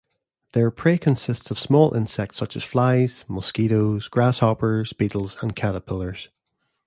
Their 0.53 0.71
prey 0.71 0.97
consists 0.97 1.51
of 1.51 1.59
small 1.59 1.93
insects 1.93 2.39
such 2.39 2.55
as 2.55 2.63
flies, 2.63 3.23
mosquitoes, 3.27 4.07
grasshoppers, 4.07 4.93
beetles, 4.93 5.37
and 5.43 5.55
caterpillars. 5.55 6.29